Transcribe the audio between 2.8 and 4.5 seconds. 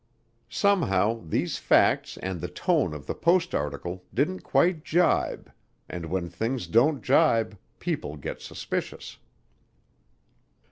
of the Post article didn't